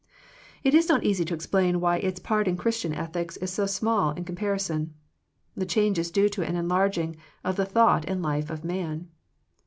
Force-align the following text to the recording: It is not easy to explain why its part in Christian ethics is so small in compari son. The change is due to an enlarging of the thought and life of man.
It 0.63 0.73
is 0.73 0.89
not 0.89 1.03
easy 1.03 1.23
to 1.25 1.35
explain 1.35 1.79
why 1.79 1.97
its 1.97 2.19
part 2.19 2.47
in 2.47 2.57
Christian 2.57 2.91
ethics 2.91 3.37
is 3.37 3.51
so 3.53 3.67
small 3.67 4.09
in 4.13 4.25
compari 4.25 4.59
son. 4.59 4.95
The 5.53 5.63
change 5.67 5.99
is 5.99 6.09
due 6.09 6.27
to 6.29 6.41
an 6.43 6.55
enlarging 6.55 7.17
of 7.43 7.55
the 7.55 7.65
thought 7.67 8.05
and 8.09 8.23
life 8.23 8.49
of 8.49 8.63
man. 8.63 9.09